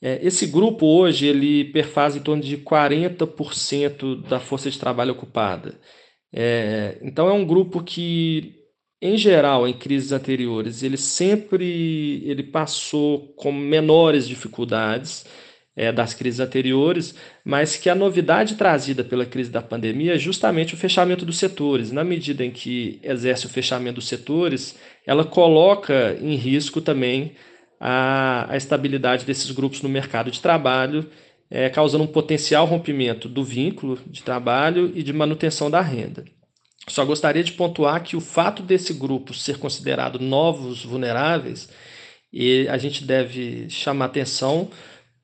[0.00, 5.78] É, esse grupo hoje ele perfaz em torno de 40% da força de trabalho ocupada.
[6.32, 8.54] É, então é um grupo que,
[9.00, 15.24] em geral, em crises anteriores, ele sempre ele passou com menores dificuldades
[15.76, 17.14] é, das crises anteriores,
[17.44, 21.92] mas que a novidade trazida pela crise da pandemia é justamente o fechamento dos setores.
[21.92, 27.34] Na medida em que exerce o fechamento dos setores, ela coloca em risco também
[27.78, 31.08] a, a estabilidade desses grupos no mercado de trabalho,
[31.50, 36.24] é, causando um potencial rompimento do vínculo de trabalho e de manutenção da renda.
[36.88, 41.68] Só gostaria de pontuar que o fato desse grupo ser considerado novos vulneráveis,
[42.32, 44.70] e a gente deve chamar atenção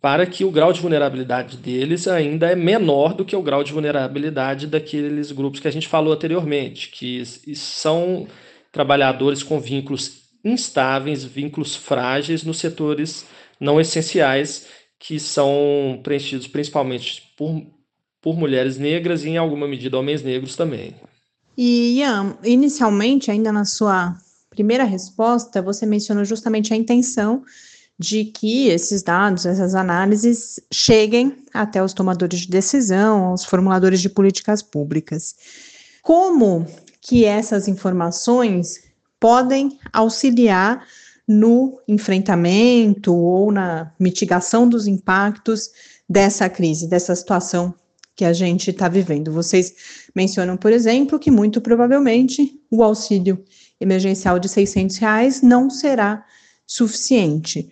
[0.01, 3.73] para que o grau de vulnerabilidade deles ainda é menor do que o grau de
[3.73, 8.27] vulnerabilidade daqueles grupos que a gente falou anteriormente, que são
[8.73, 13.25] trabalhadores com vínculos instáveis, vínculos frágeis nos setores
[13.61, 14.67] não essenciais,
[15.05, 17.61] que são preenchidos principalmente por,
[18.21, 20.95] por mulheres negras e, em alguma medida, homens negros também.
[21.59, 24.17] E, Ian, inicialmente, ainda na sua
[24.49, 27.43] primeira resposta, você mencionou justamente a intenção
[27.99, 34.09] de que esses dados, essas análises cheguem até os tomadores de decisão, aos formuladores de
[34.09, 35.35] políticas públicas.
[36.01, 36.65] Como
[37.01, 38.85] que essas informações
[39.19, 40.87] podem auxiliar
[41.27, 45.71] no enfrentamento ou na mitigação dos impactos
[46.09, 47.75] dessa crise, dessa situação
[48.15, 49.33] que a gente está vivendo.
[49.33, 49.75] Vocês
[50.15, 53.43] mencionam, por exemplo, que muito provavelmente o auxílio
[53.81, 56.25] emergencial de 600 reais não será
[56.67, 57.71] suficiente.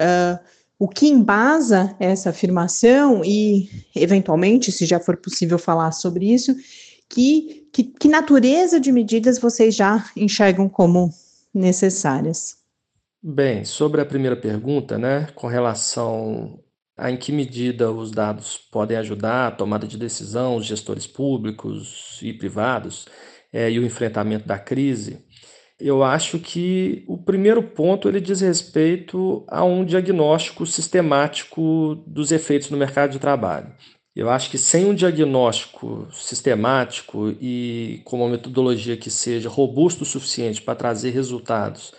[0.00, 0.38] Uh,
[0.78, 6.56] o que embasa essa afirmação e, eventualmente, se já for possível falar sobre isso,
[7.08, 11.12] que, que, que natureza de medidas vocês já enxergam como
[11.52, 12.59] necessárias?
[13.22, 16.58] Bem, sobre a primeira pergunta, né, com relação
[16.96, 22.18] a em que medida os dados podem ajudar a tomada de decisão, os gestores públicos
[22.22, 23.06] e privados
[23.52, 25.22] é, e o enfrentamento da crise,
[25.78, 32.70] eu acho que o primeiro ponto ele diz respeito a um diagnóstico sistemático dos efeitos
[32.70, 33.74] no mercado de trabalho.
[34.16, 40.06] Eu acho que sem um diagnóstico sistemático e com uma metodologia que seja robusto o
[40.06, 41.92] suficiente para trazer resultados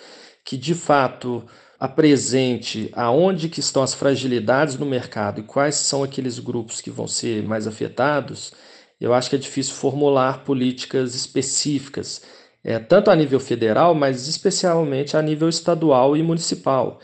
[0.52, 1.46] que de fato
[1.80, 7.08] apresente aonde que estão as fragilidades no mercado e quais são aqueles grupos que vão
[7.08, 8.52] ser mais afetados,
[9.00, 12.24] eu acho que é difícil formular políticas específicas
[12.66, 17.00] é, tanto a nível federal, mas especialmente a nível estadual e municipal.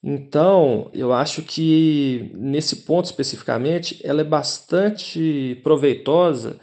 [0.00, 6.60] Então, eu acho que nesse ponto especificamente, ela é bastante proveitosa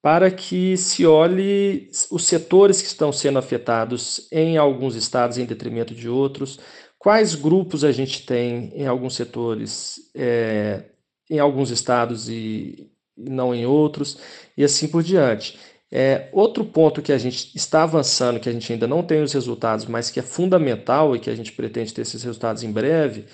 [0.00, 5.94] para que se olhe os setores que estão sendo afetados em alguns estados em detrimento
[5.94, 6.58] de outros,
[6.98, 10.84] quais grupos a gente tem em alguns setores, é,
[11.30, 14.18] em alguns estados e não em outros,
[14.56, 15.58] e assim por diante.
[15.90, 19.32] É, outro ponto que a gente está avançando, que a gente ainda não tem os
[19.32, 23.24] resultados, mas que é fundamental e que a gente pretende ter esses resultados em breve,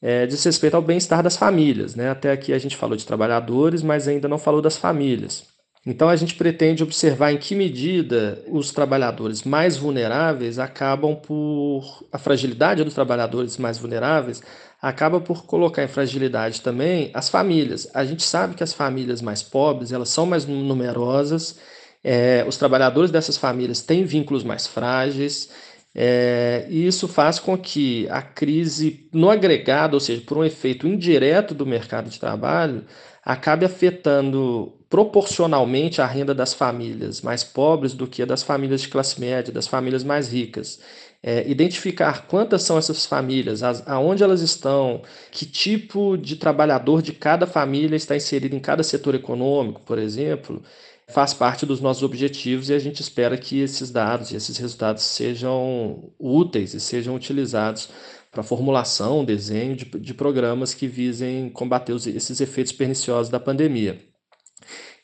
[0.00, 1.94] é, diz respeito ao bem-estar das famílias.
[1.94, 2.10] Né?
[2.10, 5.53] Até aqui a gente falou de trabalhadores, mas ainda não falou das famílias.
[5.86, 12.04] Então a gente pretende observar em que medida os trabalhadores mais vulneráveis acabam por.
[12.10, 14.42] a fragilidade dos trabalhadores mais vulneráveis
[14.80, 17.88] acaba por colocar em fragilidade também as famílias.
[17.94, 21.58] A gente sabe que as famílias mais pobres elas são mais numerosas
[22.04, 25.48] é, os trabalhadores dessas famílias têm vínculos mais frágeis,
[25.94, 30.88] é, e isso faz com que a crise, no agregado, ou seja, por um efeito
[30.88, 32.84] indireto do mercado de trabalho,
[33.24, 38.88] acabe afetando proporcionalmente a renda das famílias mais pobres do que a das famílias de
[38.88, 40.80] classe média, das famílias mais ricas.
[41.22, 47.12] É, identificar quantas são essas famílias, as, aonde elas estão, que tipo de trabalhador de
[47.14, 50.62] cada família está inserido em cada setor econômico, por exemplo,
[51.08, 55.02] faz parte dos nossos objetivos e a gente espera que esses dados e esses resultados
[55.02, 57.88] sejam úteis e sejam utilizados
[58.30, 64.00] para formulação, desenho de, de programas que visem combater os, esses efeitos perniciosos da pandemia.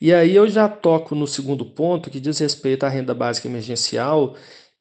[0.01, 4.35] E aí eu já toco no segundo ponto, que diz respeito à renda básica emergencial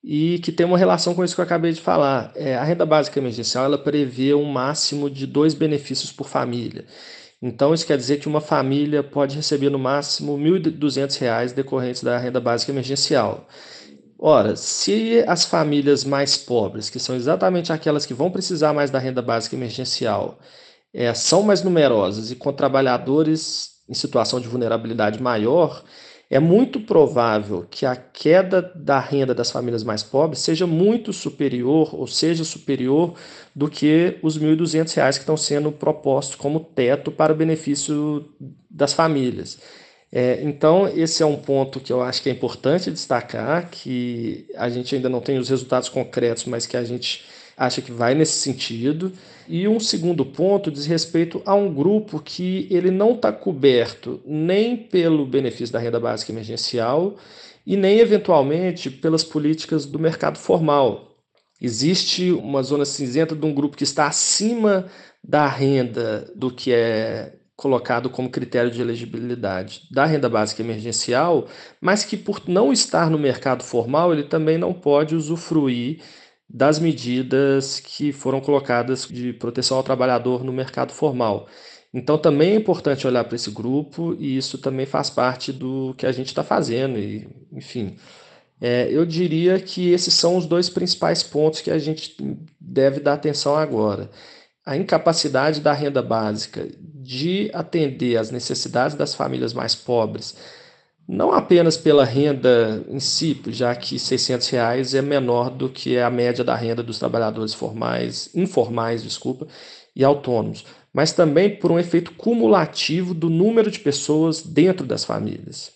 [0.03, 2.31] e que tem uma relação com isso que eu acabei de falar.
[2.35, 6.85] É, a renda básica emergencial ela prevê um máximo de dois benefícios por família.
[7.41, 12.17] Então, isso quer dizer que uma família pode receber no máximo R$ 1.200 decorrentes da
[12.17, 13.47] renda básica emergencial.
[14.17, 18.99] Ora, se as famílias mais pobres, que são exatamente aquelas que vão precisar mais da
[18.99, 20.39] renda básica emergencial,
[20.93, 25.83] é, são mais numerosas e com trabalhadores em situação de vulnerabilidade maior,
[26.29, 31.95] é muito provável que a queda da renda das famílias mais pobres seja muito superior,
[31.95, 33.15] ou seja superior
[33.55, 38.29] do que os R$ 1.200 que estão sendo propostos como teto para o benefício
[38.69, 39.57] das famílias.
[40.11, 44.69] É, então, esse é um ponto que eu acho que é importante destacar, que a
[44.69, 47.25] gente ainda não tem os resultados concretos, mas que a gente
[47.57, 49.11] acha que vai nesse sentido.
[49.51, 54.77] E um segundo ponto diz respeito a um grupo que ele não está coberto nem
[54.77, 57.17] pelo benefício da renda básica emergencial
[57.65, 61.15] e nem eventualmente pelas políticas do mercado formal.
[61.59, 64.85] Existe uma zona cinzenta de um grupo que está acima
[65.23, 71.47] da renda do que é colocado como critério de elegibilidade da renda básica emergencial,
[71.81, 76.01] mas que por não estar no mercado formal, ele também não pode usufruir
[76.49, 81.47] das medidas que foram colocadas de proteção ao trabalhador no mercado formal.
[81.93, 86.05] Então também é importante olhar para esse grupo e isso também faz parte do que
[86.05, 86.97] a gente está fazendo.
[86.97, 87.97] E, enfim,
[88.61, 92.15] é, eu diria que esses são os dois principais pontos que a gente
[92.59, 94.09] deve dar atenção agora.
[94.65, 100.35] A incapacidade da renda básica de atender às necessidades das famílias mais pobres
[101.11, 106.07] não apenas pela renda em si, já que 600 reais é menor do que a
[106.07, 109.47] média da renda dos trabalhadores formais, informais, desculpa,
[109.95, 115.71] e autônomos, mas também por um efeito cumulativo do número de pessoas dentro das famílias.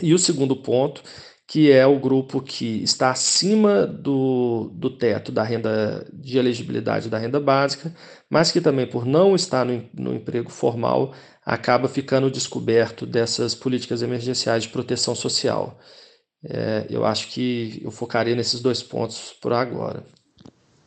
[0.00, 1.02] E o segundo ponto,
[1.48, 7.18] que é o grupo que está acima do, do teto da renda de elegibilidade da
[7.18, 7.92] renda básica,
[8.30, 11.12] mas que também por não estar no, no emprego formal
[11.44, 15.78] acaba ficando descoberto dessas políticas emergenciais de proteção social.
[16.42, 20.04] É, eu acho que eu focaria nesses dois pontos por agora.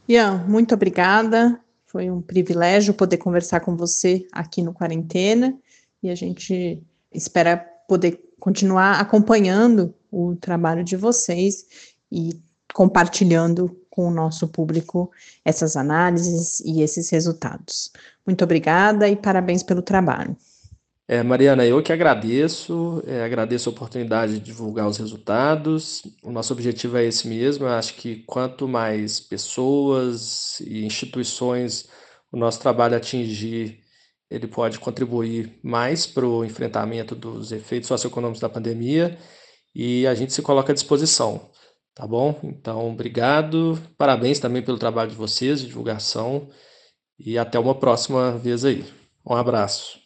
[0.08, 1.60] Ian, muito obrigada.
[1.86, 5.58] Foi um privilégio poder conversar com você aqui no Quarentena
[6.02, 6.82] e a gente
[7.14, 11.66] espera poder continuar acompanhando o trabalho de vocês
[12.12, 12.42] e
[12.74, 15.12] compartilhando com o nosso público
[15.46, 17.92] essas análises e esses resultados.
[18.26, 20.36] Muito obrigada e parabéns pelo trabalho.
[21.06, 26.02] É, Mariana, eu que agradeço, é, agradeço a oportunidade de divulgar os resultados.
[26.24, 27.66] O nosso objetivo é esse mesmo.
[27.66, 31.90] Eu acho que quanto mais pessoas e instituições
[32.34, 33.80] o nosso trabalho atingir,
[34.28, 39.20] ele pode contribuir mais para o enfrentamento dos efeitos socioeconômicos da pandemia
[39.76, 41.52] e a gente se coloca à disposição.
[41.94, 42.40] Tá bom?
[42.44, 43.80] Então, obrigado.
[43.98, 46.50] Parabéns também pelo trabalho de vocês, de divulgação.
[47.26, 48.84] E até uma próxima vez aí.
[49.26, 50.00] Um abraço.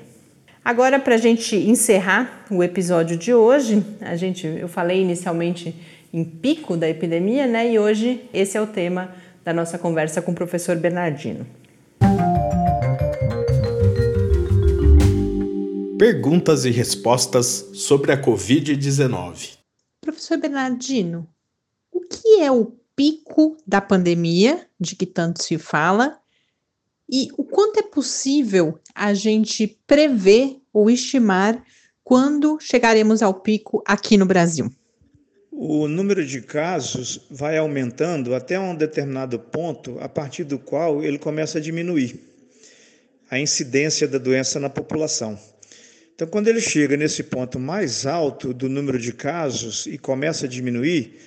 [0.64, 5.74] Agora, para a gente encerrar o episódio de hoje, a gente, eu falei inicialmente
[6.12, 7.72] em pico da epidemia, né?
[7.72, 9.12] E hoje esse é o tema
[9.44, 11.46] da nossa conversa com o professor Bernardino.
[15.98, 19.61] Perguntas e respostas sobre a Covid-19.
[20.02, 21.28] Professor Bernardino,
[21.92, 26.18] o que é o pico da pandemia, de que tanto se fala,
[27.08, 31.64] e o quanto é possível a gente prever ou estimar
[32.02, 34.72] quando chegaremos ao pico aqui no Brasil?
[35.52, 41.18] O número de casos vai aumentando até um determinado ponto, a partir do qual ele
[41.18, 42.18] começa a diminuir
[43.30, 45.38] a incidência da doença na população.
[46.14, 50.48] Então, quando ele chega nesse ponto mais alto do número de casos e começa a
[50.48, 51.18] diminuir,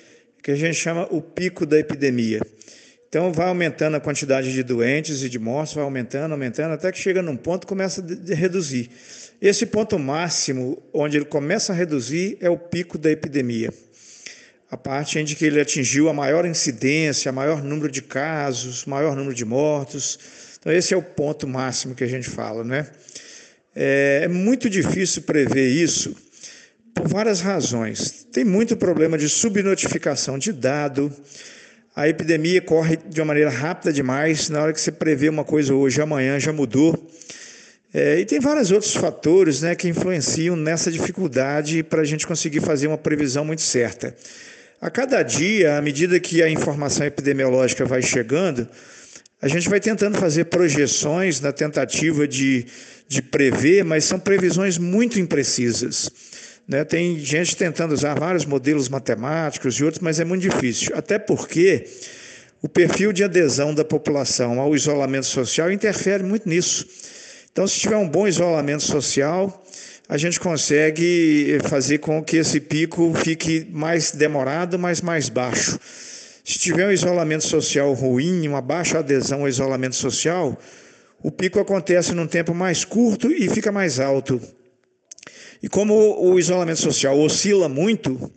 [0.42, 2.40] que a gente chama o pico da epidemia.
[3.10, 7.00] Então, vai aumentando a quantidade de doentes e de mortes, vai aumentando, aumentando, até que
[7.00, 8.92] chega num ponto e começa a reduzir.
[9.42, 13.72] Esse ponto máximo, onde ele começa a reduzir, é o pico da epidemia.
[14.70, 19.34] a parte em que ele atingiu a maior incidência, maior número de casos, maior número
[19.34, 20.20] de mortos.
[20.60, 22.88] Então, esse é o ponto máximo que a gente fala, né?
[23.76, 26.16] É, é muito difícil prever isso
[26.94, 28.26] por várias razões.
[28.32, 31.12] Tem muito problema de subnotificação de dado.
[31.94, 34.50] A epidemia corre de uma maneira rápida demais.
[34.50, 37.10] Na hora que você prevê uma coisa hoje, amanhã já mudou.
[37.94, 42.62] É, e tem vários outros fatores né, que influenciam nessa dificuldade para a gente conseguir
[42.62, 44.16] fazer uma previsão muito certa.
[44.82, 48.68] A cada dia, à medida que a informação epidemiológica vai chegando,
[49.46, 52.66] a gente vai tentando fazer projeções na tentativa de,
[53.08, 56.10] de prever, mas são previsões muito imprecisas.
[56.68, 56.84] Né?
[56.84, 60.94] Tem gente tentando usar vários modelos matemáticos e outros, mas é muito difícil.
[60.96, 61.86] Até porque
[62.60, 66.88] o perfil de adesão da população ao isolamento social interfere muito nisso.
[67.52, 69.64] Então, se tiver um bom isolamento social,
[70.10, 75.80] a gente consegue fazer com que esse pico fique mais demorado, mas mais baixo.
[76.46, 80.56] Se tiver um isolamento social ruim, uma baixa adesão ao isolamento social,
[81.24, 84.40] o pico acontece num tempo mais curto e fica mais alto.
[85.64, 88.32] E como o isolamento social oscila muito,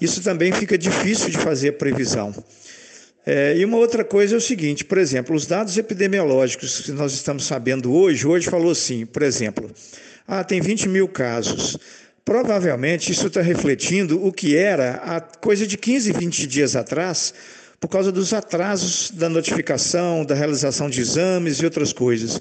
[0.00, 2.34] isso também fica difícil de fazer a previsão.
[3.24, 7.12] É, e uma outra coisa é o seguinte, por exemplo, os dados epidemiológicos que nós
[7.12, 9.70] estamos sabendo hoje, hoje falou assim, por exemplo,
[10.26, 11.78] ah, tem 20 mil casos.
[12.24, 17.34] Provavelmente isso está refletindo o que era a coisa de 15, 20 dias atrás,
[17.78, 22.40] por causa dos atrasos da notificação, da realização de exames e outras coisas.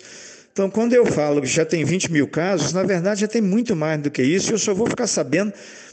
[0.53, 3.75] Então, quando eu falo que já tem 20 mil casos, na verdade já tem muito
[3.75, 5.51] mais do que isso, e eu só vou ficar sabendo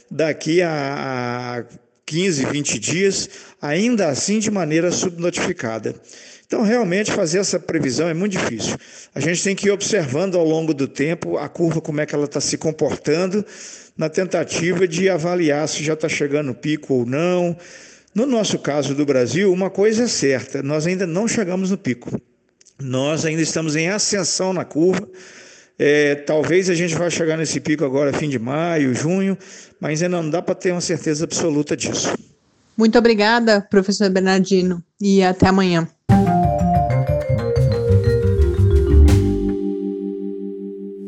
[0.09, 1.65] daqui a
[2.05, 3.29] 15, 20 dias,
[3.61, 5.95] ainda assim de maneira subnotificada.
[6.51, 8.75] Então, realmente, fazer essa previsão é muito difícil.
[9.15, 12.13] A gente tem que ir observando ao longo do tempo a curva, como é que
[12.13, 13.45] ela está se comportando,
[13.97, 17.55] na tentativa de avaliar se já está chegando o pico ou não.
[18.13, 22.19] No nosso caso do Brasil, uma coisa é certa: nós ainda não chegamos no pico.
[22.77, 25.07] Nós ainda estamos em ascensão na curva.
[25.79, 29.37] É, talvez a gente vá chegar nesse pico agora, fim de maio, junho,
[29.79, 32.13] mas ainda não dá para ter uma certeza absoluta disso.
[32.75, 35.87] Muito obrigada, professor Bernardino, e até amanhã.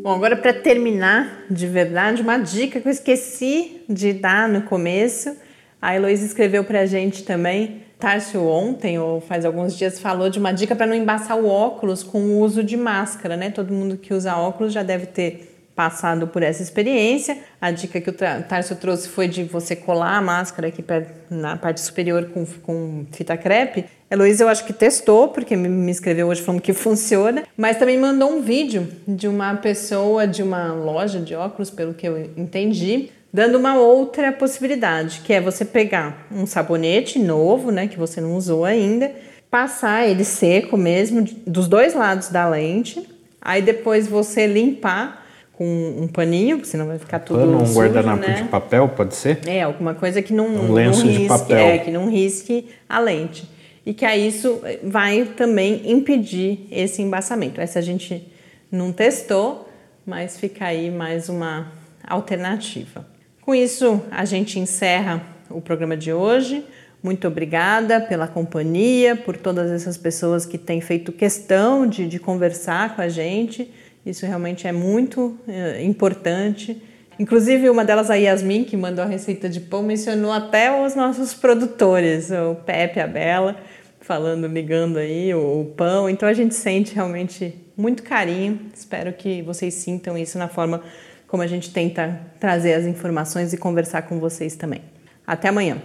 [0.04, 5.34] Bom, agora para terminar de verdade, uma dica que eu esqueci de dar no começo.
[5.82, 7.84] A Heloísa escreveu para a gente também.
[7.98, 12.04] Tárcio ontem, ou faz alguns dias, falou de uma dica para não embaçar o óculos
[12.04, 13.50] com o uso de máscara, né?
[13.50, 17.38] Todo mundo que usa óculos já deve ter passado por essa experiência.
[17.60, 20.84] A dica que o Tarso trouxe foi de você colar a máscara aqui
[21.30, 23.86] na parte superior com, com fita crepe.
[24.10, 28.32] Heloísa, eu acho que testou, porque me escreveu hoje falando que funciona, mas também mandou
[28.32, 33.58] um vídeo de uma pessoa de uma loja de óculos, pelo que eu entendi, dando
[33.58, 38.64] uma outra possibilidade, que é você pegar um sabonete novo, né, que você não usou
[38.64, 39.12] ainda,
[39.50, 43.10] passar ele seco mesmo, dos dois lados da lente,
[43.42, 45.23] aí depois você limpar
[45.64, 48.34] com um paninho, senão vai ficar tudo Pano, um sujo, guardanapo né?
[48.34, 49.40] de papel, pode ser?
[49.48, 51.58] É, alguma coisa que não, um lenço não risque, de papel.
[51.58, 53.50] É, que não risque a lente.
[53.86, 57.62] E que aí isso vai também impedir esse embaçamento.
[57.62, 58.28] Essa a gente
[58.70, 59.70] não testou,
[60.06, 61.72] mas fica aí mais uma
[62.06, 63.08] alternativa.
[63.42, 66.66] Com isso, a gente encerra o programa de hoje.
[67.02, 72.96] Muito obrigada pela companhia, por todas essas pessoas que têm feito questão de, de conversar
[72.96, 73.72] com a gente.
[74.06, 76.82] Isso realmente é muito é, importante.
[77.18, 81.34] Inclusive, uma delas, a Yasmin, que mandou a receita de pão, mencionou até os nossos
[81.34, 83.56] produtores, o Pepe, a Bela,
[84.02, 86.10] falando, ligando aí o, o pão.
[86.10, 88.60] Então, a gente sente realmente muito carinho.
[88.74, 90.82] Espero que vocês sintam isso na forma
[91.28, 94.82] como a gente tenta trazer as informações e conversar com vocês também.
[95.26, 95.78] Até amanhã.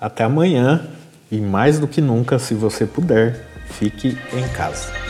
[0.00, 0.88] Até amanhã.
[1.30, 3.36] E mais do que nunca, se você puder,
[3.66, 5.09] fique em casa.